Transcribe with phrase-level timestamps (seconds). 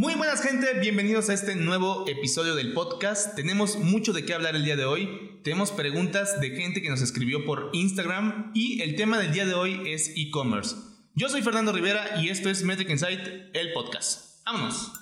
[0.00, 3.34] Muy buenas gente, bienvenidos a este nuevo episodio del podcast.
[3.36, 5.38] Tenemos mucho de qué hablar el día de hoy.
[5.44, 9.52] Tenemos preguntas de gente que nos escribió por Instagram y el tema del día de
[9.52, 10.74] hoy es e-commerce.
[11.14, 13.20] Yo soy Fernando Rivera y esto es Metric Insight,
[13.52, 14.42] el podcast.
[14.46, 14.99] Vámonos.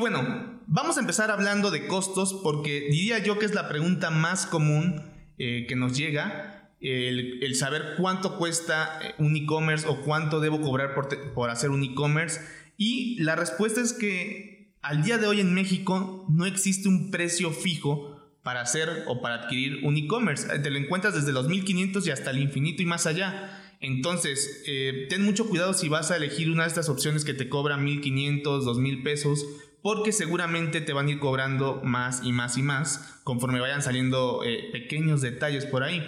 [0.00, 4.46] Bueno, vamos a empezar hablando de costos porque diría yo que es la pregunta más
[4.46, 5.02] común
[5.38, 10.94] eh, que nos llega, el, saber cuánto cuesta eh, un e-commerce o cuánto debo cobrar
[10.94, 12.40] por, por hacer un e-commerce.
[12.76, 17.52] Y la respuesta es que al día de hoy en México no existe un precio
[17.52, 20.58] fijo para hacer o para adquirir un e-commerce.
[20.60, 23.76] Te lo encuentras desde los 1500 y hasta el infinito y más allá.
[23.80, 27.48] Entonces, eh, ten mucho cuidado si vas a elegir una de estas opciones que te
[27.48, 29.46] cobra 1500, 2000 pesos,
[29.82, 34.42] porque seguramente te van a ir cobrando más y más y más conforme vayan saliendo
[34.44, 36.02] eh, pequeños detalles por ahí.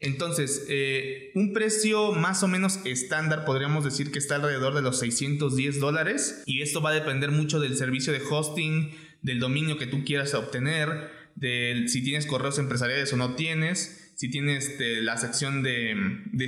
[0.00, 5.00] Entonces, eh, un precio más o menos estándar podríamos decir que está alrededor de los
[5.00, 8.90] 610 dólares y esto va a depender mucho del servicio de hosting,
[9.22, 14.28] del dominio que tú quieras obtener, de si tienes correos empresariales o no tienes si
[14.28, 15.94] tienes este, la sección de,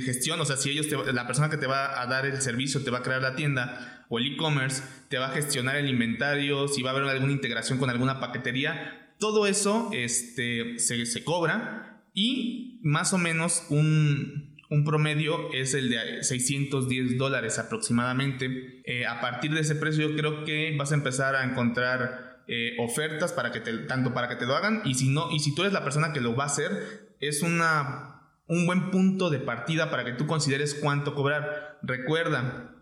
[0.03, 2.91] gestión, o sea, si ellos la persona que te va a dar el servicio te
[2.91, 6.81] va a crear la tienda o el e-commerce, te va a gestionar el inventario, si
[6.81, 13.13] va a haber alguna integración con alguna paquetería, todo eso este, se, cobra y más
[13.13, 18.81] o menos un, promedio es el de 610 dólares aproximadamente.
[18.85, 22.75] Eh, a partir de ese precio yo creo que vas a empezar a encontrar eh,
[22.79, 25.55] ofertas para que te, tanto para que te lo hagan y si no y si
[25.55, 29.39] tú eres la persona que lo va a hacer es una, un buen punto de
[29.39, 31.79] partida para que tú consideres cuánto cobrar.
[31.83, 32.80] Recuerda,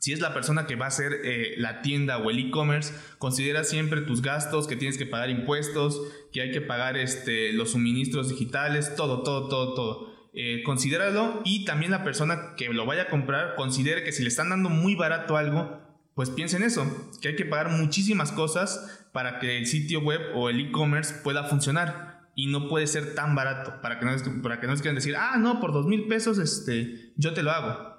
[0.00, 3.64] si es la persona que va a hacer eh, la tienda o el e-commerce, considera
[3.64, 6.00] siempre tus gastos, que tienes que pagar impuestos,
[6.32, 10.30] que hay que pagar este, los suministros digitales, todo, todo, todo, todo.
[10.32, 14.28] Eh, considéralo y también la persona que lo vaya a comprar considere que si le
[14.28, 15.80] están dando muy barato algo,
[16.14, 20.20] pues piensa en eso, que hay que pagar muchísimas cosas para que el sitio web
[20.34, 24.60] o el e-commerce pueda funcionar y no puede ser tan barato para que no, para
[24.60, 27.89] que decir, ah, no, por dos mil pesos este, yo te lo hago.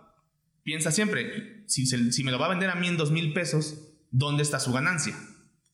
[0.64, 3.90] Piensa siempre, si, si me lo va a vender a mí en dos mil pesos,
[4.12, 5.16] ¿dónde está su ganancia?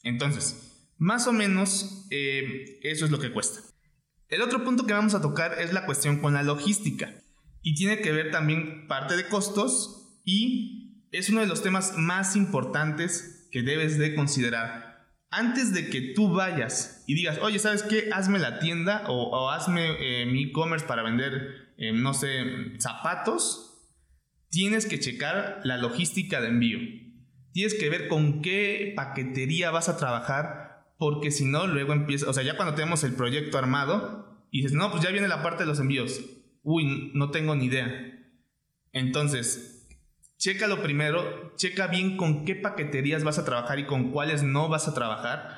[0.03, 0.67] Entonces,
[0.97, 3.59] más o menos eh, eso es lo que cuesta.
[4.29, 7.13] El otro punto que vamos a tocar es la cuestión con la logística
[7.61, 12.35] y tiene que ver también parte de costos y es uno de los temas más
[12.35, 14.87] importantes que debes de considerar
[15.29, 18.09] antes de que tú vayas y digas, oye, ¿sabes qué?
[18.13, 23.66] Hazme la tienda o, hazme eh, mi e-commerce para vender, eh, no sé, zapatos,
[24.49, 26.79] tienes que checar la logística de envío.
[27.53, 32.33] Tienes que ver con qué paquetería vas a trabajar, porque si no, luego empieza, o
[32.33, 35.63] sea, ya cuando tenemos el proyecto armado y dices, no, pues ya viene la parte
[35.63, 36.21] de los envíos.
[36.63, 38.13] Uy, no tengo ni idea.
[38.91, 39.77] Entonces,
[40.37, 44.87] Chécalo primero, checa bien con qué paqueterías vas a trabajar y con cuáles no vas
[44.87, 45.49] a trabajar,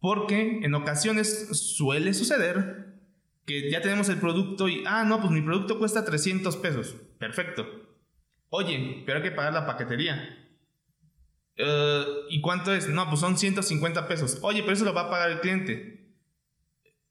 [0.00, 3.00] porque en ocasiones suele suceder
[3.44, 6.94] que ya tenemos el producto y, ah, no, pues mi producto cuesta 300 pesos.
[7.18, 7.66] Perfecto.
[8.50, 10.38] Oye, pero hay que pagar la paquetería.
[11.56, 12.88] Eh, ¿Y cuánto es?
[12.88, 14.38] No, pues son 150 pesos.
[14.42, 16.14] Oye, pero eso lo va a pagar el cliente.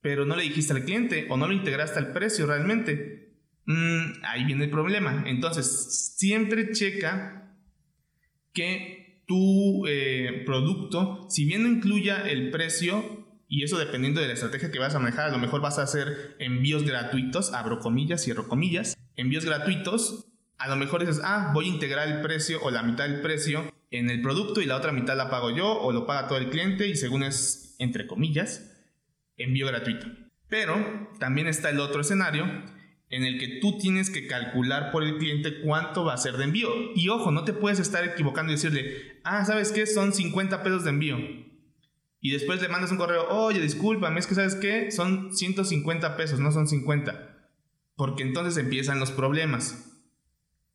[0.02, 3.36] Pero no le dijiste al cliente o no lo integraste al precio realmente.
[3.66, 5.24] Mm, ahí viene el problema.
[5.28, 7.56] Entonces, siempre checa
[8.54, 14.34] que tu eh, producto, si bien no incluya el precio, y eso dependiendo de la
[14.34, 18.24] estrategia que vas a manejar, a lo mejor vas a hacer envíos gratuitos, abro comillas,
[18.24, 22.72] cierro comillas, envíos gratuitos, a lo mejor dices, ah, voy a integrar el precio o
[22.72, 25.91] la mitad del precio en el producto y la otra mitad la pago yo o
[25.91, 28.75] lo paga todo el cliente y según es, entre comillas,
[29.38, 30.07] envío gratuito.
[30.50, 32.45] Pero también está el otro escenario
[33.09, 36.45] en el que tú tienes que calcular por el cliente cuánto va a ser de
[36.45, 36.69] envío.
[36.95, 39.86] Y ojo, no te puedes estar equivocando y decirle, ah, ¿sabes qué?
[39.86, 41.18] Son 50 pesos de envío.
[42.19, 44.92] Y después le mandas un correo, oye, discúlpame, es que ¿sabes qué?
[44.92, 47.51] Son 150 pesos, no son 50.
[47.95, 49.96] Porque entonces empiezan los problemas.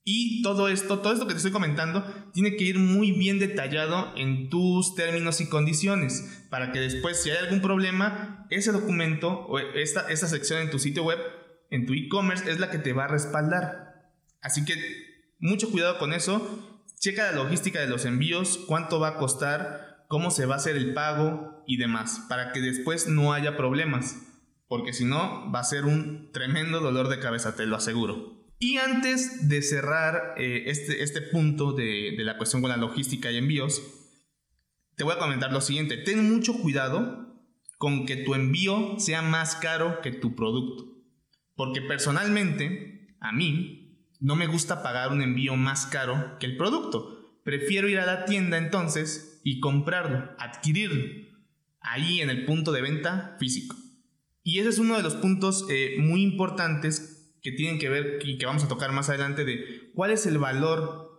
[0.04, 4.12] Y todo esto, todo esto que te estoy comentando, tiene que ir muy bien detallado
[4.16, 9.58] en tus términos y condiciones, para que después, si hay algún problema, ese documento o
[9.58, 11.18] esta, sección en tu sitio web
[11.70, 14.12] en tu e-commerce es la que te va a respaldar.
[14.42, 14.74] Así que
[15.38, 16.84] mucho cuidado con eso.
[17.00, 20.76] Checa la logística de los envíos, cuánto va a costar, cómo se va a hacer
[20.76, 24.16] el pago y demás, para que después no haya problemas.
[24.68, 28.31] Porque si no, va a ser un tremendo dolor de cabeza, te lo aseguro.
[28.62, 33.36] Y antes de cerrar eh, este, este punto de, la cuestión con la logística y
[33.36, 33.82] envíos,
[34.94, 35.96] te voy a comentar lo siguiente.
[35.96, 37.42] Ten mucho cuidado
[37.76, 40.84] con que tu envío sea más caro que tu producto.
[41.56, 47.40] Porque personalmente, a mí, no me gusta pagar un envío más caro que el producto.
[47.42, 51.02] Prefiero ir a la tienda entonces y comprarlo, adquirirlo,
[51.80, 53.74] ahí en el punto de venta físico.
[54.44, 57.11] Y ese es uno de los puntos eh, muy importantes
[57.42, 60.38] que tienen que ver y que vamos a tocar más adelante de cuál es el
[60.38, 61.12] valor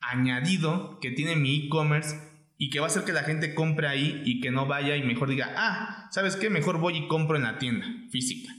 [0.00, 2.16] añadido que tiene mi e-commerce
[2.58, 5.02] y que va a hacer que la gente compre ahí y que no vaya y
[5.02, 6.50] mejor diga, ah, ¿sabes qué?
[6.50, 8.52] Mejor voy y compro en la tienda física.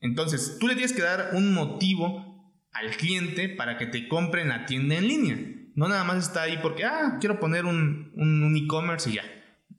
[0.00, 4.48] Entonces, tú le tienes que dar un motivo al cliente para que te compre en
[4.48, 5.38] la tienda en línea.
[5.74, 9.24] No nada más está ahí porque, ah, quiero poner un, un, e-commerce y ya.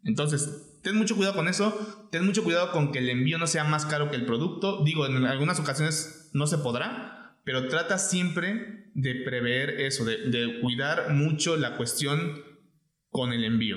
[0.04, 2.08] Entonces, ten mucho cuidado con eso.
[2.12, 4.86] Ten mucho cuidado con que el envío no sea más caro que el producto.
[4.86, 11.14] Digo, en algunas ocasiones no se podrá, pero trata siempre de prever eso, de, cuidar
[11.14, 12.42] mucho la cuestión
[13.10, 13.76] con el envío.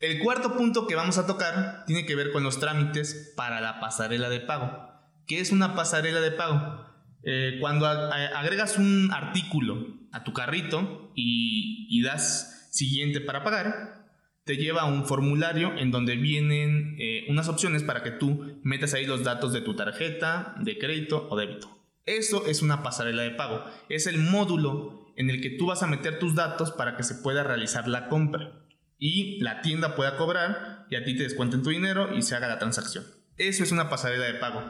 [0.00, 3.78] El cuarto punto que vamos a tocar tiene que ver con los trámites para la
[3.78, 4.90] pasarela de pago.
[5.28, 6.84] ¿Qué es una pasarela de pago?
[7.22, 14.03] Eh, cuando agregas un artículo a tu carrito y, das siguiente para pagar,
[14.44, 18.94] te lleva a un formulario en donde vienen eh, unas opciones para que tú metas
[18.94, 21.74] ahí los datos de tu tarjeta, de crédito o débito.
[22.04, 23.64] Eso es una pasarela de pago.
[23.88, 27.14] Es el módulo en el que tú vas a meter tus datos para que se
[27.14, 28.66] pueda realizar la compra
[28.98, 32.48] y la tienda pueda cobrar y a ti te descuenten tu dinero y se haga
[32.48, 33.04] la transacción.
[33.36, 34.62] Eso es una pasarela de pago.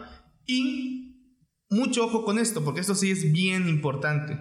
[0.47, 1.05] Y
[1.69, 4.41] mucho ojo con esto, porque esto sí es bien importante.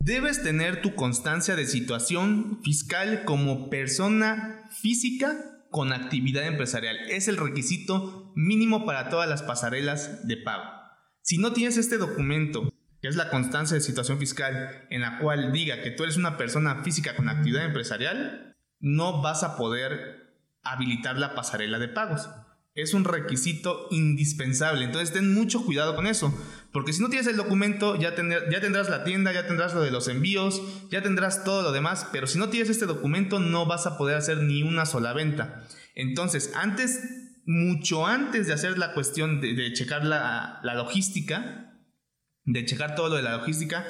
[0.00, 5.36] Debes tener tu constancia de situación fiscal como persona física
[5.70, 6.96] con actividad empresarial.
[7.10, 10.64] Es el requisito mínimo para todas las pasarelas de pago.
[11.22, 12.72] Si no tienes este documento,
[13.02, 16.36] que es la constancia de situación fiscal, en la cual diga que tú eres una
[16.36, 22.28] persona física con actividad empresarial, no vas a poder habilitar la pasarela de pagos
[22.76, 24.84] es un requisito indispensable.
[24.84, 26.32] Entonces ten mucho cuidado con eso.
[26.72, 30.08] Porque si no tienes el documento, ya, tendrás la tienda, ya tendrás lo de los
[30.08, 32.06] envíos, ya tendrás todo lo demás.
[32.12, 35.66] Pero si no tienes este documento, no vas a poder hacer ni una sola venta.
[35.94, 37.00] Entonces, antes,
[37.46, 41.80] mucho antes de hacer la cuestión de, checar la, la logística,
[42.44, 43.86] de checar todo lo de la logística,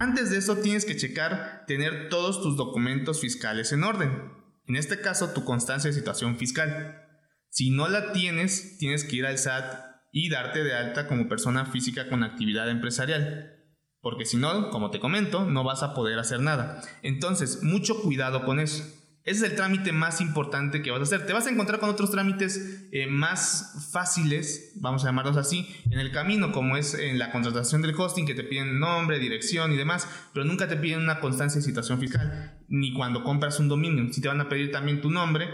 [0.00, 4.32] antes de eso tienes que checar tener todos tus documentos fiscales en orden.
[4.66, 7.07] En este caso, tu constancia de situación fiscal.
[7.50, 11.66] Si no la tienes, tienes que ir al SAT y darte de alta como persona
[11.66, 13.54] física con actividad empresarial.
[14.00, 16.82] Porque si no, como te comento, no vas a poder hacer nada.
[17.02, 18.84] Entonces, mucho cuidado con eso.
[19.28, 21.26] Ese es el trámite más importante que vas a hacer.
[21.26, 25.98] Te vas a encontrar con otros trámites eh, más fáciles, vamos a llamarlos así, en
[25.98, 29.76] el camino, como es en la contratación del hosting, que te piden nombre, dirección y
[29.76, 34.10] demás, pero nunca te piden una constancia de situación fiscal, ni cuando compras un dominio.
[34.14, 35.46] Si te van a pedir también tu nombre,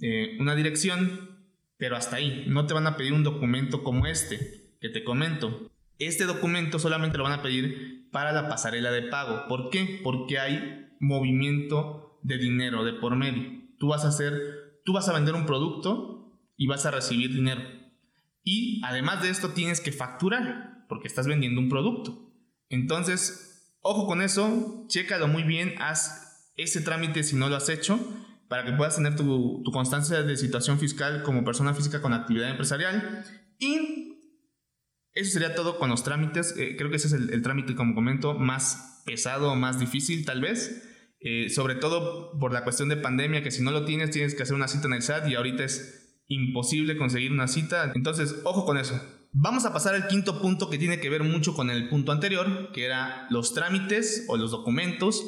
[0.00, 1.29] eh, una dirección
[1.80, 5.72] pero hasta ahí, no te van a pedir un documento como este que te comento.
[5.98, 9.48] Este documento solamente lo van a pedir para la pasarela de pago.
[9.48, 9.98] ¿Por qué?
[10.04, 13.62] Porque hay movimiento de dinero de por medio.
[13.78, 17.62] Tú vas a hacer, tú vas a vender un producto y vas a recibir dinero.
[18.44, 22.30] Y además de esto tienes que facturar porque estás vendiendo un producto.
[22.68, 27.98] Entonces, ojo con eso, chécalo muy bien, haz ese trámite si no lo has hecho
[28.50, 33.24] para que puedas tener tu, constancia de situación fiscal como persona física con actividad empresarial.
[33.60, 34.18] Y
[35.12, 36.56] eso sería todo con los trámites.
[36.58, 40.82] Eh, creo que ese es el, trámite, como comento, más pesado, más difícil tal vez.
[41.20, 44.42] Eh, sobre todo por la cuestión de pandemia, que si no lo tienes tienes que
[44.42, 47.92] hacer una cita en el SAT y ahorita es imposible conseguir una cita.
[47.94, 49.00] Entonces, ojo con eso.
[49.30, 52.72] Vamos a pasar al quinto punto que tiene que ver mucho con el punto anterior,
[52.72, 55.22] que era los trámites o los documentos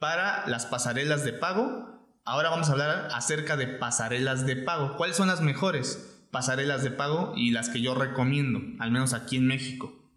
[0.00, 1.93] para las pasarelas de pago
[2.26, 4.96] Ahora vamos a hablar acerca de pasarelas de pago.
[4.96, 9.36] ¿Cuáles son las mejores pasarelas de pago y las que yo recomiendo, al menos aquí
[9.36, 10.10] en México?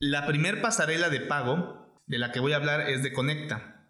[0.00, 3.88] La primer pasarela de pago de la que voy a hablar es de Conecta,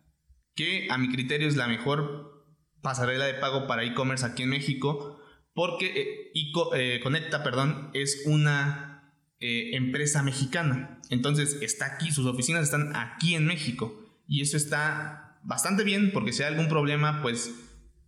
[0.55, 2.45] que a mi criterio es la mejor
[2.83, 5.19] pasarela de pago para e-commerce aquí en México,
[5.55, 6.33] porque eh,
[6.75, 11.01] eh, Conecta, perdón, es una eh, empresa mexicana.
[11.09, 16.33] Entonces está aquí, sus oficinas están aquí en México y eso está bastante bien, porque
[16.33, 17.53] si hay algún problema, pues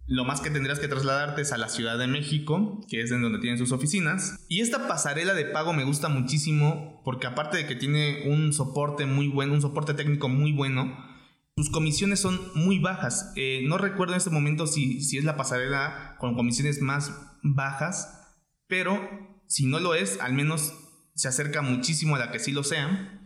[0.09, 3.23] lo más que tendrás que trasladarte es a la Ciudad de México, que es en
[3.23, 4.45] donde tienen sus oficinas.
[4.49, 9.07] Y esta pasarela de pago me gusta muchísimo porque aparte de que tiene un soporte
[9.07, 10.97] muy bueno, un soporte técnico muy bueno,
[11.57, 13.33] sus comisiones son muy bajas.
[13.35, 17.13] Eh, no recuerdo en este momento si, si es la pasarela con comisiones más
[17.43, 18.37] bajas,
[18.69, 19.01] pero
[19.49, 20.75] si no lo es, al menos
[21.15, 23.23] se acerca muchísimo a la que sí lo sea.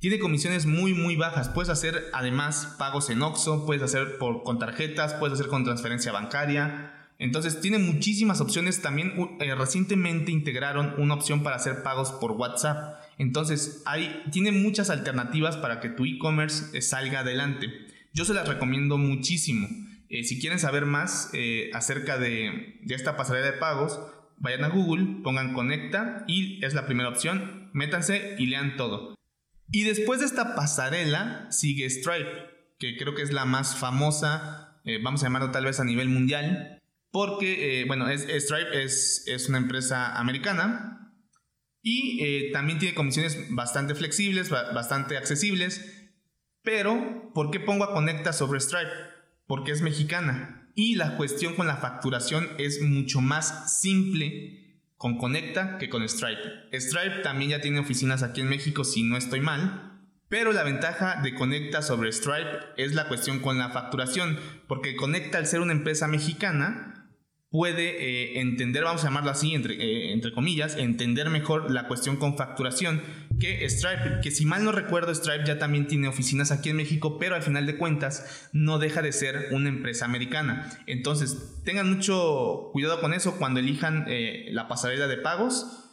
[0.00, 1.50] Tiene comisiones muy muy bajas.
[1.50, 6.10] Puedes hacer además pagos en Oxxo, puedes hacer por, con tarjetas, puedes hacer con transferencia
[6.10, 6.94] bancaria.
[7.18, 8.80] Entonces tiene muchísimas opciones.
[8.80, 12.98] También eh, recientemente integraron una opción para hacer pagos por WhatsApp.
[13.18, 17.68] Entonces hay, tiene muchas alternativas para que tu e-commerce eh, salga adelante.
[18.14, 19.68] Yo se las recomiendo muchísimo.
[20.08, 21.30] Eh, si quieren saber más
[21.74, 24.00] acerca de, de esta pasarela de pagos,
[24.38, 27.68] vayan a Google, pongan Conecta y es la primera opción.
[27.74, 29.19] Métanse y lean todo.
[29.70, 32.30] Y después de esta pasarela sigue Stripe,
[32.78, 36.80] que creo que es la más famosa, vamos a llamarlo tal vez a nivel mundial.
[37.12, 41.12] Porque, eh, bueno, Stripe es, es, una empresa americana
[41.82, 45.84] y eh, también tiene comisiones bastante flexibles, bastante accesibles.
[46.62, 48.92] Pero, ¿por qué pongo a Conecta sobre Stripe?
[49.46, 54.59] Porque es mexicana y la cuestión con la facturación es mucho más simple
[55.00, 56.68] con Conecta que con Stripe.
[56.78, 59.98] Stripe también ya tiene oficinas aquí en México, si no estoy mal.
[60.28, 64.38] Pero la ventaja de Conecta sobre Stripe es la cuestión con la facturación,
[64.68, 66.99] porque Conecta al ser una empresa mexicana
[67.50, 72.16] puede eh, entender, vamos a llamarlo así, entre, eh, entre comillas, entender mejor la cuestión
[72.16, 73.02] con facturación
[73.40, 77.18] que Stripe, que si mal no recuerdo, Stripe ya también tiene oficinas aquí en México,
[77.18, 80.70] pero al final de cuentas no deja de ser una empresa americana.
[80.86, 85.88] Entonces, tengan mucho cuidado con eso cuando elijan eh, la pasarela de pagos.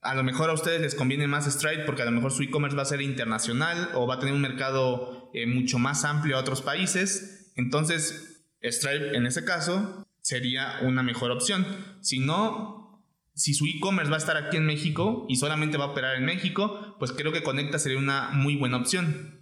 [0.00, 2.76] A lo mejor a ustedes les conviene más Stripe porque a lo mejor su e-commerce
[2.76, 6.62] va a ser internacional o va a tener un mercado mucho más amplio a otros
[6.62, 7.52] países.
[7.56, 11.66] Entonces, Stripe en ese caso sería una mejor opción.
[12.02, 13.02] Si no,
[13.34, 16.26] si su e-commerce va a estar aquí en México y solamente va a operar en
[16.26, 19.40] México, pues creo que Conecta sería una muy buena opción.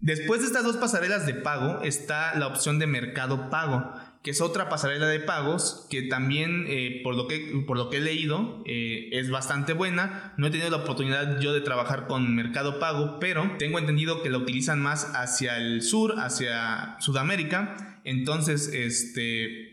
[0.00, 3.90] Después de estas dos pasarelas de pago está la opción de mercado pago,
[4.22, 7.96] que es otra pasarela de pagos que también, eh, por, lo que, por lo que
[7.96, 10.34] he leído, eh, es bastante buena.
[10.36, 14.28] No he tenido la oportunidad yo de trabajar con mercado pago, pero tengo entendido que
[14.28, 17.98] la utilizan más hacia el sur, hacia Sudamérica.
[18.04, 19.67] Entonces, este,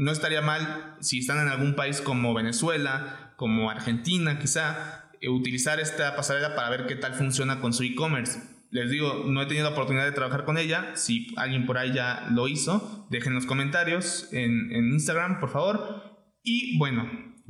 [0.00, 5.78] no estaría mal si están en algún país como Venezuela, como Argentina quizá, eh, utilizar
[5.78, 8.40] esta pasarela para ver qué tal funciona con su e-commerce.
[8.70, 10.92] Les digo, no he tenido la oportunidad de trabajar con ella.
[10.94, 16.30] Si alguien por ahí ya lo hizo, dejen los comentarios en, en Instagram, por favor.
[16.42, 17.06] Y bueno,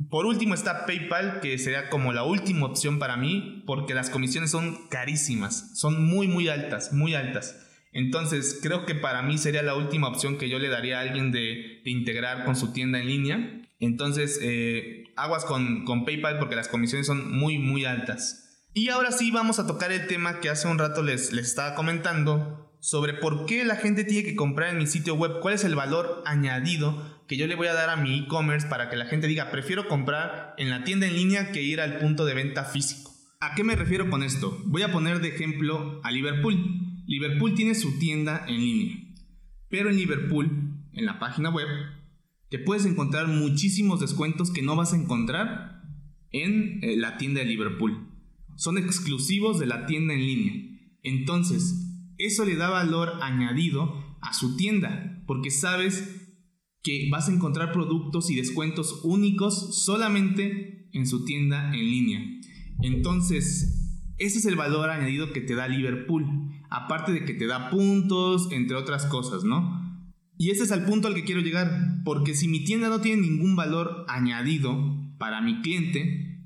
[0.09, 4.51] por último está PayPal, que sería como la última opción para mí, porque las comisiones
[4.51, 7.70] son carísimas, son muy, muy altas, muy altas.
[7.93, 11.31] Entonces, creo que para mí sería la última opción que yo le daría a alguien
[11.31, 13.61] de, integrar con su tienda en línea.
[13.79, 18.65] Entonces, eh, aguas con, PayPal porque las comisiones son muy, muy altas.
[18.73, 21.75] Y ahora sí vamos a tocar el tema que hace un rato les, les estaba
[21.75, 25.63] comentando sobre por qué la gente tiene que comprar en mi sitio web, cuál es
[25.63, 29.05] el valor añadido que yo le voy a dar a mi e-commerce para que la
[29.05, 32.65] gente diga, prefiero comprar en la tienda en línea que ir al punto de venta
[32.65, 33.11] físico.
[33.39, 34.61] ¿A qué me refiero con esto?
[34.65, 36.90] Voy a poner de ejemplo a Liverpool.
[37.05, 38.97] Liverpool tiene su tienda en línea,
[39.69, 41.67] pero en Liverpool, en la página web,
[42.49, 45.81] te puedes encontrar muchísimos descuentos que no vas a encontrar
[46.31, 48.07] en eh, la tienda de Liverpool.
[48.57, 50.53] Son exclusivos de la tienda en línea.
[51.03, 56.21] Entonces, eso le da valor añadido a su tienda, porque sabes
[56.83, 62.21] que vas a encontrar productos y descuentos únicos solamente en su tienda en línea.
[62.81, 63.80] Entonces,
[64.21, 66.25] ese es el valor añadido que te da Liverpool,
[66.69, 69.81] aparte de que te da puntos, entre otras cosas, ¿no?
[70.37, 73.23] Y ese es el punto al que quiero llegar, porque si mi tienda no tiene
[73.23, 76.45] ningún valor añadido para mi cliente,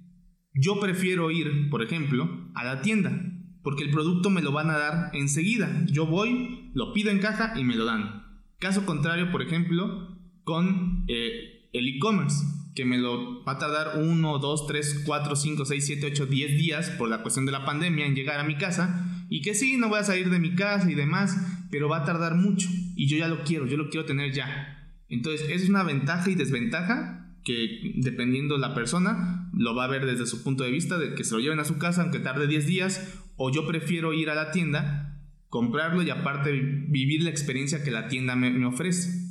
[0.53, 3.21] yo prefiero ir, por ejemplo, a la tienda,
[3.61, 5.85] porque el producto me lo van a dar enseguida.
[5.87, 8.23] Yo voy, lo pido en caja y me lo dan.
[8.57, 14.37] Caso contrario, por ejemplo, con eh, el e-commerce que me lo va a tardar 1,
[14.37, 18.05] 2, 3, 4, 5, 6, 7, 8, 10 días por la cuestión de la pandemia
[18.05, 19.25] en llegar a mi casa.
[19.29, 21.37] Y que sí, no voy a salir de mi casa y demás,
[21.71, 22.67] pero va a tardar mucho.
[22.95, 24.91] Y yo ya lo quiero, yo lo quiero tener ya.
[25.07, 30.25] Entonces, es una ventaja y desventaja que dependiendo la persona lo va a ver desde
[30.25, 32.65] su punto de vista de que se lo lleven a su casa aunque tarde 10
[32.65, 37.91] días o yo prefiero ir a la tienda, comprarlo y aparte vivir la experiencia que
[37.91, 39.24] la tienda me, me ofrece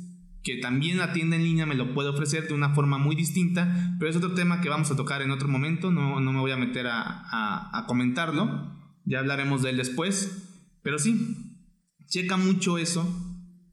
[0.45, 3.95] que también la tienda en línea me lo puede ofrecer de una forma muy distinta,
[3.97, 6.51] pero es otro tema que vamos a tocar en otro momento, no, no me voy
[6.51, 8.71] a meter a, comentarlo,
[9.05, 11.65] ya hablaremos de él después, pero sí,
[12.05, 13.11] checa mucho eso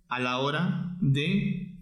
[0.09, 1.79] a la hora de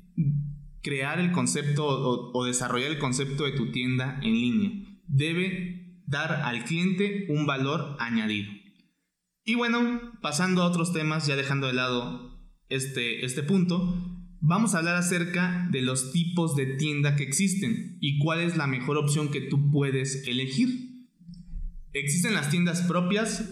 [0.82, 4.72] crear el concepto o, o desarrollar el concepto de tu tienda en línea.
[5.06, 8.50] Debe dar al cliente un valor añadido.
[9.44, 14.78] Y bueno, pasando a otros temas, ya dejando de lado este, este punto, Vamos a
[14.78, 19.30] hablar acerca de los tipos de tienda que existen y cuál es la mejor opción
[19.30, 21.08] que tú puedes elegir.
[21.92, 23.44] Existen las tiendas propias,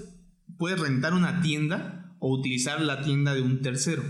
[0.57, 4.03] puedes rentar una tienda o utilizar la tienda de un tercero.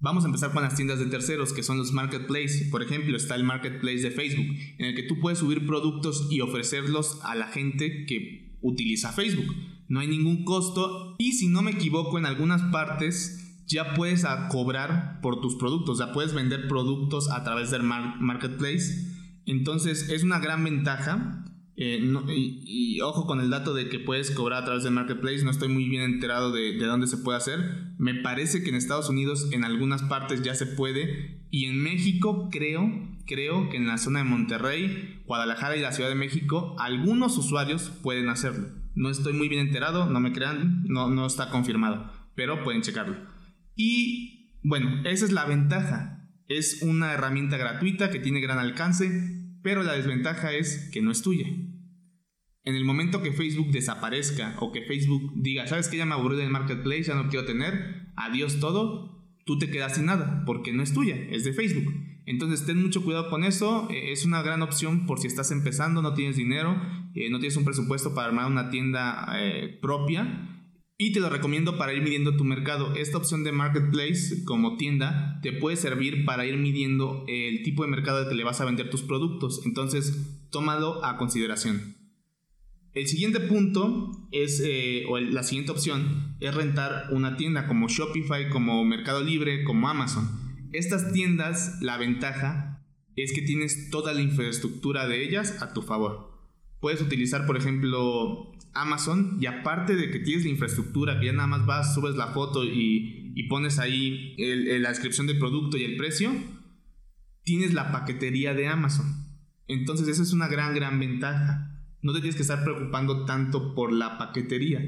[0.00, 2.70] Vamos a empezar con las tiendas de terceros, que son los marketplaces.
[2.70, 4.46] Por ejemplo, está el marketplace de Facebook,
[4.78, 9.54] en el que tú puedes subir productos y ofrecerlos a la gente que utiliza Facebook.
[9.88, 15.20] No hay ningún costo y si no me equivoco, en algunas partes ya puedes cobrar
[15.20, 19.06] por tus productos, ya puedes vender productos a través del marketplace.
[19.46, 21.44] Entonces es una gran ventaja
[21.80, 22.02] eh,
[22.34, 25.68] y, ojo con el dato de que puedes cobrar a través del marketplace, no estoy
[25.68, 27.94] muy bien enterado de, de, dónde se puede hacer.
[27.98, 32.48] Me parece que en Estados Unidos en algunas partes ya se puede y en México
[32.50, 32.90] creo,
[33.26, 37.92] creo que en la zona de Monterrey, Guadalajara y la Ciudad de México algunos usuarios
[38.02, 38.70] pueden hacerlo.
[38.96, 43.37] No estoy muy bien enterado, no me crean, no, no está confirmado, pero pueden checarlo.
[43.78, 46.28] Y bueno, esa es la ventaja.
[46.48, 49.08] Es una herramienta gratuita que tiene gran alcance,
[49.62, 51.46] pero la desventaja es que no es tuya.
[51.46, 56.36] En el momento que Facebook desaparezca o que Facebook diga, sabes que ya me aburrí
[56.36, 60.82] del marketplace, ya no quiero tener, adiós todo, tú te quedas sin nada, porque no
[60.82, 61.94] es tuya, es de Facebook.
[62.26, 66.02] Entonces ten mucho cuidado con eso, eh, es una gran opción por si estás empezando,
[66.02, 66.82] no tienes dinero,
[67.14, 70.57] eh, no tienes un presupuesto para armar una tienda eh, propia
[71.00, 72.96] y te lo recomiendo para ir midiendo tu mercado.
[72.96, 77.90] Esta opción de marketplace como tienda te puede servir para ir midiendo el tipo de
[77.90, 79.62] mercado que le vas a vender tus productos.
[79.64, 81.96] Entonces, tómalo a consideración.
[82.94, 88.48] El siguiente punto es, eh, o la siguiente opción es rentar una tienda como Shopify,
[88.50, 90.28] como Mercado Libre, como Amazon.
[90.72, 96.37] Estas tiendas, la ventaja es que tienes toda la infraestructura de ellas a tu favor.
[96.80, 101.48] Puedes utilizar, por ejemplo, Amazon y aparte de que tienes la infraestructura, que ya nada
[101.48, 106.30] más vas, subes la foto y, pones ahí la descripción del producto y el precio,
[107.44, 109.06] tienes la paquetería de Amazon.
[109.68, 111.82] Entonces esa es una gran, gran ventaja.
[112.02, 114.80] No te tienes que estar preocupando tanto por la paquetería.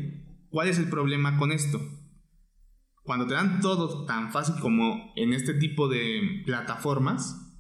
[0.51, 1.81] ¿Cuál es el problema con esto?
[3.03, 7.51] Cuando te dan todo tan fácil como en este tipo de plataformas,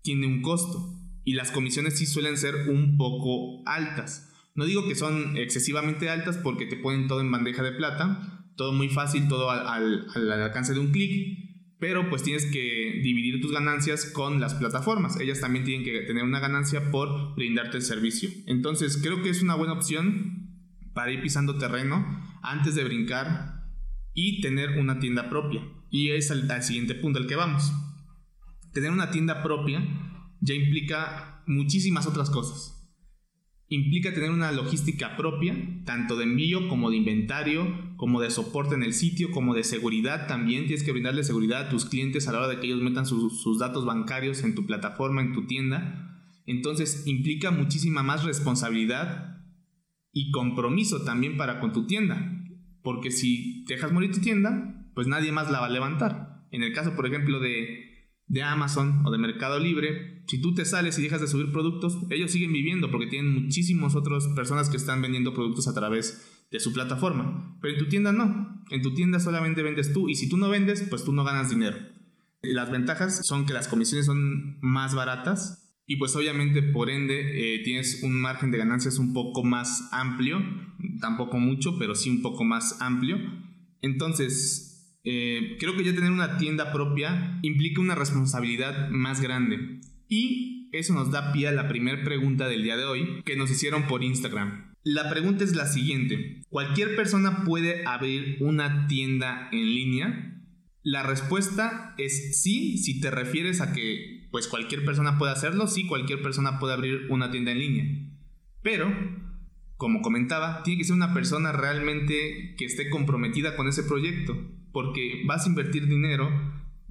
[0.00, 1.01] tiene un costo.
[1.24, 4.32] Y las comisiones sí suelen ser un poco altas.
[4.54, 8.72] No digo que son excesivamente altas porque te ponen todo en bandeja de plata, todo
[8.72, 11.38] muy fácil, todo al, alcance de un clic,
[11.78, 15.18] pero pues tienes que dividir tus ganancias con las plataformas.
[15.20, 18.28] Ellas también tienen que tener una ganancia por brindarte el servicio.
[18.46, 20.50] Entonces creo que es una buena opción
[20.92, 22.04] para ir pisando terreno
[22.42, 23.64] antes de brincar
[24.14, 25.62] y tener una tienda propia.
[25.90, 27.72] Y es el siguiente punto al que vamos.
[28.72, 29.82] Tener una tienda propia
[30.42, 32.82] ya implica muchísimas otras cosas
[33.74, 38.82] implica tener una logística propia, tanto de envío como de inventario, como de soporte en
[38.82, 40.66] el sitio, como de seguridad también.
[40.66, 43.58] Tienes que brindarle seguridad a tus clientes a la hora de que ellos metan sus,
[43.58, 46.22] datos bancarios en tu plataforma, en tu tienda.
[46.44, 49.38] Entonces implica muchísima más responsabilidad
[50.12, 52.30] y compromiso también para con tu tienda.
[52.82, 56.46] Porque si dejas morir tu tienda, pues nadie más la va a levantar.
[56.50, 57.92] En el caso, por ejemplo, de
[58.32, 61.98] de Amazon o de Mercado Libre, si tú te sales y dejas de subir productos,
[62.10, 66.60] ellos siguen viviendo porque tienen muchísimas otras personas que están vendiendo productos a través de
[66.60, 67.58] su plataforma.
[67.60, 68.62] Pero en tu tienda no.
[68.70, 71.50] En tu tienda solamente vendes tú y si tú no vendes, pues tú no ganas
[71.50, 71.76] dinero.
[72.42, 77.62] Las ventajas son que las comisiones son más baratas y pues obviamente por ende eh,
[77.64, 80.40] tienes un margen de ganancias un poco más amplio,
[81.00, 83.18] tampoco mucho, pero sí un poco más amplio.
[83.80, 89.80] Entonces, eh, creo que ya tener una tienda propia implica una responsabilidad más grande.
[90.14, 93.50] Y eso nos da pie a la primera pregunta del día de hoy que nos
[93.50, 94.74] hicieron por Instagram.
[94.84, 96.42] La pregunta es la siguiente.
[96.50, 100.38] ¿Cualquier persona puede abrir una tienda en línea?
[100.82, 105.86] La respuesta es sí, si te refieres a que pues cualquier persona puede hacerlo, sí,
[105.86, 107.84] cualquier persona puede abrir una tienda en línea.
[108.60, 108.94] Pero,
[109.78, 114.36] como comentaba, tiene que ser una persona realmente que esté comprometida con ese proyecto
[114.72, 116.28] porque vas a invertir dinero,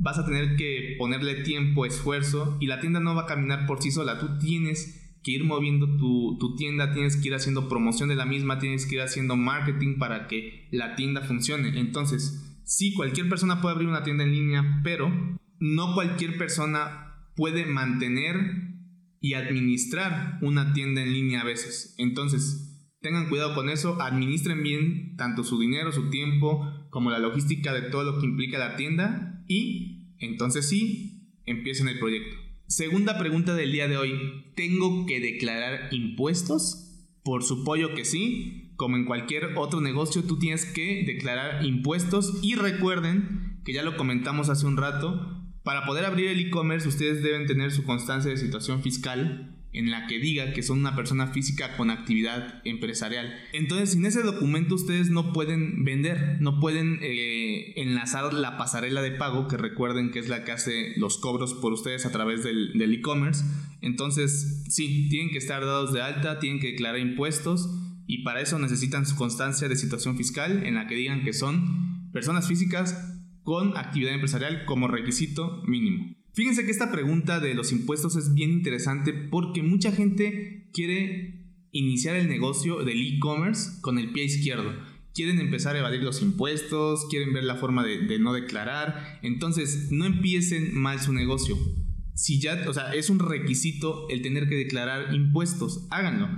[0.02, 3.82] vas a tener que ponerle tiempo, esfuerzo y la tienda no va a caminar por
[3.82, 4.20] sí sola.
[4.20, 8.26] Tú tienes que ir moviendo tu, tu, tienda, tienes que ir haciendo promoción de la
[8.26, 11.80] misma, tienes que ir haciendo marketing para que la tienda funcione.
[11.80, 15.12] Entonces, sí, cualquier persona puede abrir una tienda en línea, pero
[15.60, 18.36] no cualquier persona puede mantener
[19.20, 21.94] y administrar una tienda en línea a veces.
[22.00, 27.72] Entonces, tengan cuidado con eso, administren bien tanto su dinero, su tiempo, como la logística
[27.72, 29.91] de todo lo que implica la tienda y
[30.22, 32.38] entonces sí, empiecen el proyecto.
[32.68, 34.14] Segunda pregunta del día de hoy,
[34.56, 37.06] ¿tengo que declarar impuestos?
[37.24, 42.56] Por supuesto que sí, como en cualquier otro negocio tú tienes que declarar impuestos y
[42.56, 47.46] recuerden que ya lo comentamos hace un rato, para poder abrir el e-commerce ustedes deben
[47.46, 51.78] tener su constancia de situación fiscal en la que diga que son una persona física
[51.78, 53.34] con actividad empresarial.
[53.54, 59.12] Entonces, sin ese documento ustedes no pueden vender, no pueden eh, enlazar la pasarela de
[59.12, 62.94] pago, que recuerden que es la que hace los cobros por ustedes a través del
[62.94, 63.46] e-commerce.
[63.82, 67.70] Entonces, sí, tienen que estar dados de alta, tienen que declarar impuestos
[68.08, 72.12] y para eso necesitan su constancia de situación fiscal en la que digan que son
[72.12, 76.21] personas físicas con actividad empresarial como requisito mínimo.
[76.34, 81.42] Fíjense que esta pregunta de los impuestos es bien interesante porque mucha gente quiere
[81.72, 84.74] iniciar el negocio del e-commerce con el pie izquierdo.
[85.14, 89.20] Quieren empezar a evadir los impuestos, quieren ver la forma de, no declarar.
[89.24, 91.58] Entonces, no empiecen mal su negocio.
[92.14, 96.30] Si ya, o sea, es un requisito el tener que declarar impuestos, háganlo.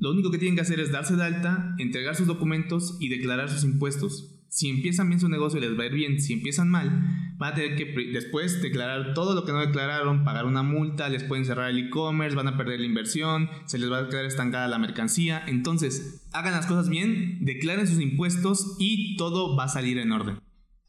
[0.00, 3.48] Lo único que tienen que hacer es darse de alta, entregar sus documentos y declarar
[3.48, 7.17] sus impuestos si empiezan bien su negocio les va a ir bien, si empiezan mal,
[7.38, 11.22] van a tener que después declarar todo lo que no declararon, pagar una multa, les
[11.22, 14.66] pueden cerrar el e-commerce, van a perder la inversión, se les va a quedar estancada
[14.66, 15.42] la mercancía.
[15.46, 20.40] Entonces, hagan las cosas bien, declaren sus impuestos y todo va a salir en orden.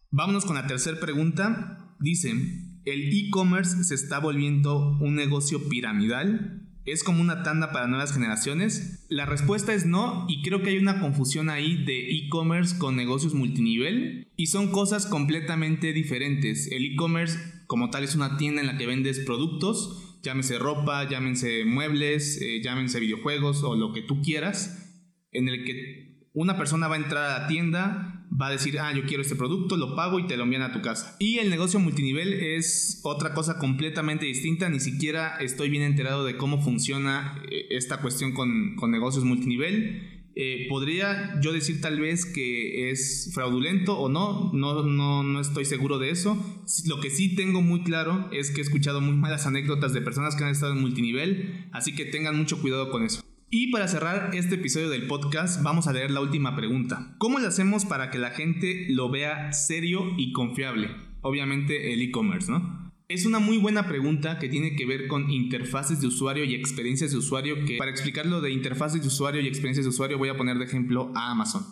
[0.10, 1.96] Vámonos con la tercera pregunta.
[2.00, 2.32] Dice,
[2.86, 6.59] ¿el e-commerce se está volviendo un negocio piramidal?
[6.92, 9.06] ¿Es como una tanda para nuevas generaciones?
[9.10, 13.36] La respuesta es no y creo que hay una confusión ahí de e-commerce con negocios
[13.36, 16.72] multinivel y son cosas completamente diferentes.
[16.72, 21.64] El e-commerce como tal es una tienda en la que vendes productos, llámese ropa, llámense
[21.64, 26.96] muebles, eh, llámense videojuegos o lo que tú quieras, en el que una persona va
[26.96, 30.20] a entrar a la tienda, va a decir, ah, yo quiero este producto, lo pago
[30.20, 31.16] y te lo envían a tu casa.
[31.20, 36.38] Y el negocio multinivel es otra cosa completamente distinta, ni siquiera estoy bien enterado de
[36.38, 40.20] cómo funciona eh, esta cuestión con, negocios multinivel.
[40.36, 45.66] Eh, podría yo decir tal vez que es fraudulento o no, no, no, no estoy
[45.66, 46.38] seguro de eso.
[46.86, 50.36] Lo que sí tengo muy claro es que he escuchado muy malas anécdotas de personas
[50.36, 53.22] que han estado en multinivel, así que tengan mucho cuidado con eso.
[53.52, 57.16] Y para cerrar este episodio del podcast, vamos a leer la última pregunta.
[57.18, 60.92] ¿Cómo lo hacemos para que la gente lo vea serio y confiable?
[61.22, 62.92] Obviamente el e-commerce, ¿no?
[63.08, 67.10] Es una muy buena pregunta que tiene que ver con interfaces de usuario y experiencias
[67.10, 70.38] de usuario que para explicarlo de interfaces de usuario y experiencias de usuario voy a
[70.38, 71.66] poner de ejemplo a Amazon.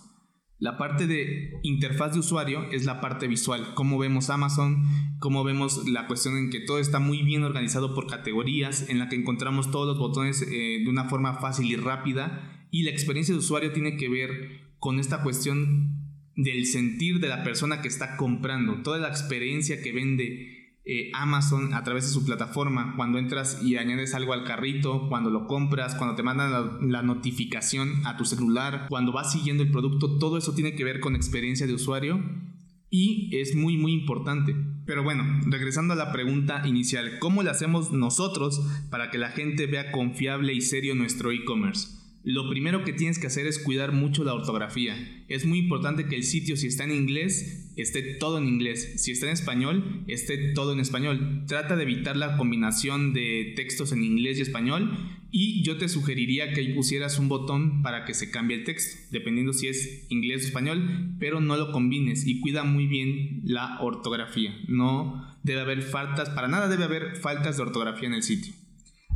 [0.60, 4.84] La parte de interfaz de usuario es la parte visual, cómo vemos Amazon,
[5.20, 9.08] cómo vemos la cuestión en que todo está muy bien organizado por categorías, en la
[9.08, 13.36] que encontramos todos los botones eh, de una forma fácil y rápida, y la experiencia
[13.36, 18.18] de usuario tiene que ver con esta cuestión del sentir de la persona que está
[18.18, 20.57] comprando, toda la experiencia que vende
[20.90, 25.30] eh, Amazon a través de su plataforma, cuando entras y añades algo al carrito, cuando
[25.30, 30.18] lo compras, cuando te mandan la, notificación a tu celular, cuando vas siguiendo el producto,
[30.18, 32.24] todo eso tiene que ver con experiencia de usuario
[32.90, 34.56] y es muy muy importante.
[34.86, 39.66] Pero bueno, regresando a la pregunta inicial, ¿cómo le hacemos nosotros para que la gente
[39.66, 41.97] vea confiable y serio nuestro e-commerce?
[42.28, 44.98] Lo primero que tienes que hacer es cuidar mucho la ortografía.
[45.30, 48.96] Es muy importante que el sitio, si está en inglés, esté todo en inglés.
[48.98, 51.46] Si está en español, esté todo en español.
[51.48, 54.92] Trata de evitar la combinación de textos en inglés y español.
[55.32, 58.98] Y yo te sugeriría que ahí pusieras un botón para que se cambie el texto,
[59.10, 63.80] dependiendo si es inglés o español, pero no lo combines y cuida muy bien la
[63.80, 64.54] ortografía.
[64.68, 68.54] No debe haber faltas, para nada debe haber faltas de ortografía en el sitio.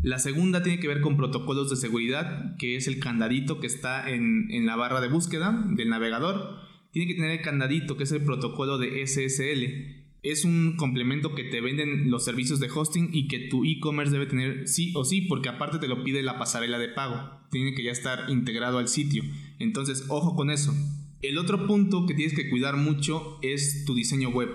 [0.04, 4.10] La segunda tiene que ver con protocolos de seguridad, que es el candadito que está
[4.10, 6.58] en, la barra de búsqueda del navegador.
[6.92, 10.02] Tiene que tener el candadito, que es el protocolo de SSL.
[10.24, 14.26] Es un complemento que te venden los servicios de hosting y que tu e-commerce debe
[14.26, 17.40] tener sí o sí, porque aparte te lo pide la pasarela de pago.
[17.52, 19.24] Tiene que ya estar integrado al sitio.
[19.60, 20.74] Entonces, ojo con eso.
[21.22, 24.50] El otro punto que tienes que cuidar mucho es tu diseño web,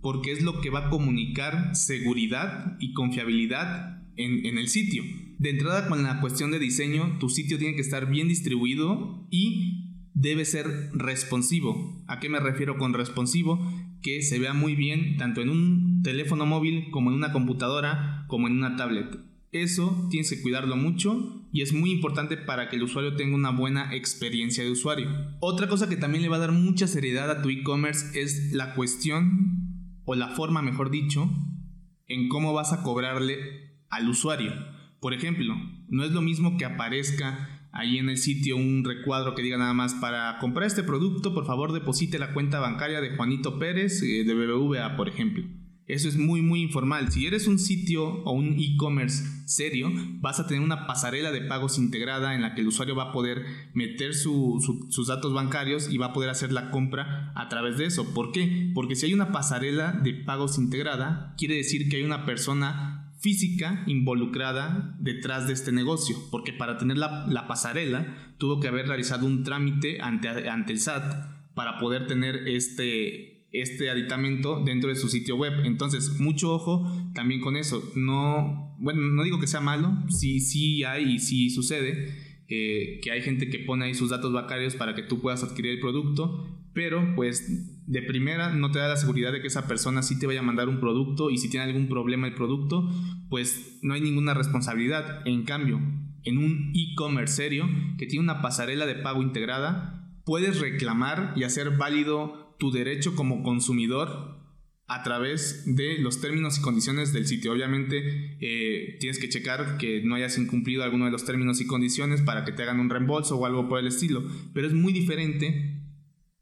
[0.00, 5.02] porque es lo que va a comunicar seguridad y confiabilidad en, el sitio.
[5.38, 9.94] De entrada con la cuestión de diseño, tu sitio tiene que estar bien distribuido y
[10.14, 12.02] debe ser responsivo.
[12.06, 13.60] ¿A qué me refiero con responsivo?
[14.02, 18.46] Que se vea muy bien tanto en un teléfono móvil como en una computadora como
[18.46, 19.18] en una tablet.
[19.52, 23.50] Eso tienes que cuidarlo mucho y es muy importante para que el usuario tenga una
[23.50, 25.08] buena experiencia de usuario.
[25.40, 28.74] Otra cosa que también le va a dar mucha seriedad a tu e-commerce es la
[28.74, 31.30] cuestión o la forma, mejor dicho,
[32.08, 34.52] en cómo vas a cobrarle al usuario.
[35.00, 35.54] Por ejemplo,
[35.88, 39.74] no es lo mismo que aparezca ahí en el sitio un recuadro que diga nada
[39.74, 44.24] más para comprar este producto, por favor deposite la cuenta bancaria de Juanito Pérez eh,
[44.24, 45.44] de BBVA, por ejemplo.
[45.86, 47.12] Eso es muy muy informal.
[47.12, 51.78] Si eres un sitio o un e-commerce serio, vas a tener una pasarela de pagos
[51.78, 56.06] integrada en la que el usuario va a poder meter sus datos bancarios y va
[56.06, 58.12] a poder hacer la compra a través de eso.
[58.14, 58.72] ¿Por qué?
[58.74, 63.82] Porque si hay una pasarela de pagos integrada, quiere decir que hay una persona física
[63.88, 69.42] involucrada detrás de este negocio, porque para tener la, pasarela tuvo que haber realizado un
[69.42, 75.34] trámite ante, ante el SAT para poder tener este, este aditamento dentro de su sitio
[75.34, 75.64] web.
[75.64, 77.82] Entonces, mucho ojo también con eso.
[77.96, 82.14] No, bueno, no digo que sea malo, sí, sí hay y sí sucede.
[82.48, 85.72] Eh, que hay gente que pone ahí sus datos bancarios para que tú puedas adquirir
[85.72, 90.02] el producto, pero pues de primera no te da la seguridad de que esa persona
[90.02, 92.88] sí te vaya a mandar un producto y si tiene algún problema el producto,
[93.28, 95.22] pues no hay ninguna responsabilidad.
[95.26, 95.80] En cambio,
[96.24, 101.76] en un e-commerce serio que tiene una pasarela de pago integrada, puedes reclamar y hacer
[101.76, 104.36] válido tu derecho como consumidor
[104.88, 107.52] a través de los términos y condiciones del sitio.
[107.52, 112.22] Obviamente eh, tienes que checar que no hayas incumplido alguno de los términos y condiciones
[112.22, 114.22] para que te hagan un reembolso o algo por el estilo.
[114.54, 115.82] Pero es muy diferente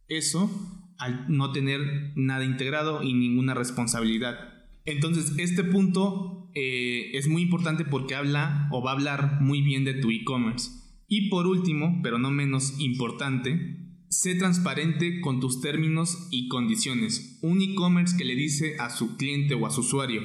[0.09, 0.51] eso
[0.99, 4.67] al no tener nada integrado y ninguna responsabilidad.
[4.85, 9.85] Entonces, este punto eh, es muy importante porque habla o va a hablar muy bien
[9.85, 10.71] de tu e-commerce.
[11.09, 17.39] Y por último, pero no menos importante, sé transparente con tus términos y condiciones.
[17.43, 20.23] Un e-commerce que le dice a su cliente o a su usuario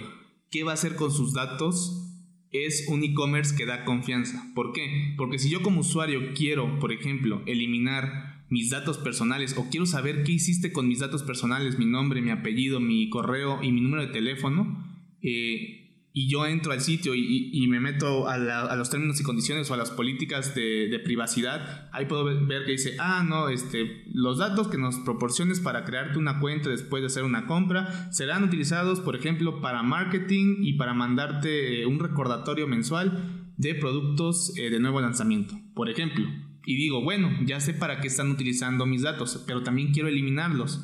[0.51, 2.05] qué va a hacer con sus datos
[2.51, 4.51] es un e-commerce que da confianza.
[4.55, 5.13] ¿Por qué?
[5.17, 10.23] Porque si yo como usuario quiero, por ejemplo, eliminar mis datos personales o quiero saber
[10.23, 14.01] qué hiciste con mis datos personales, mi nombre, mi apellido, mi correo y mi número
[14.01, 14.83] de teléfono,
[15.21, 15.78] eh,
[16.19, 19.77] y yo entro al sitio y, me meto a, los términos y condiciones o a
[19.77, 24.77] las políticas de, privacidad, ahí puedo ver, que dice, ah, no, este, los datos que
[24.77, 29.61] nos proporciones para crearte una cuenta después de hacer una compra serán utilizados, por ejemplo,
[29.61, 35.89] para marketing y para mandarte un recordatorio mensual de productos eh, de nuevo lanzamiento, por
[35.89, 36.27] ejemplo
[36.65, 40.83] y digo, bueno, ya sé para qué están utilizando mis datos, pero también quiero eliminarlos.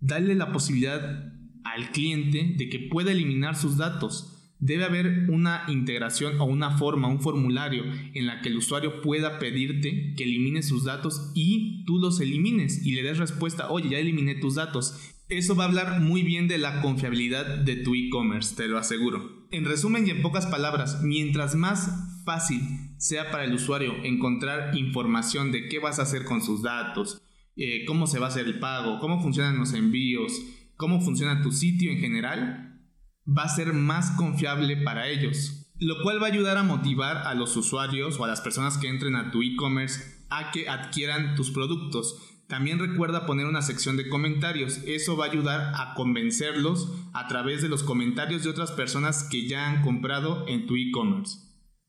[0.00, 1.32] Dale la posibilidad
[1.64, 4.35] al cliente de que pueda eliminar sus datos.
[4.58, 9.38] Debe haber una integración o una forma, un formulario en la que el usuario pueda
[9.38, 13.98] pedirte que elimine sus datos y tú los elimines y le des respuesta, oye, ya
[13.98, 15.14] eliminé tus datos.
[15.28, 19.46] Eso va a hablar muy bien de la confiabilidad de tu e-commerce, te lo aseguro.
[19.50, 21.90] En resumen y en pocas palabras, mientras más
[22.24, 22.60] fácil
[22.98, 27.22] sea para el usuario encontrar información de qué vas a hacer con sus datos,
[27.56, 30.32] eh, cómo se va a hacer el pago, cómo funcionan los envíos,
[30.76, 32.65] cómo funciona tu sitio en general,
[33.26, 35.66] va a ser más confiable para ellos.
[35.78, 38.88] Lo cual va a ayudar a motivar a los usuarios o a las personas que
[38.88, 42.16] entren a tu e-commerce a que adquieran tus productos.
[42.48, 44.78] También recuerda poner una sección de comentarios.
[44.86, 49.48] Eso va a ayudar a convencerlos a través de los comentarios de otras personas que
[49.48, 51.45] ya han comprado en tu e-commerce.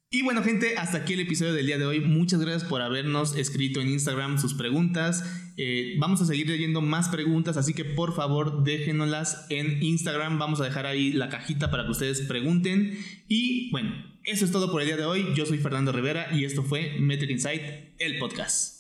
[0.09, 1.99] Y bueno gente, hasta aquí el episodio del día de hoy.
[1.99, 5.25] Muchas gracias por habernos escrito en Instagram sus preguntas.
[5.57, 10.39] Eh, vamos a seguir leyendo más preguntas, así que por favor déjenoslas en Instagram.
[10.39, 12.97] Vamos a dejar ahí la cajita para que ustedes pregunten.
[13.27, 13.91] Y bueno,
[14.23, 15.25] eso es todo por el día de hoy.
[15.35, 17.63] Yo soy Fernando Rivera y esto fue Metric Insight,
[17.99, 18.76] el podcast.